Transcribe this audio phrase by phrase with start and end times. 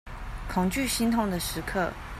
[0.51, 1.93] 恐懼心痛的時刻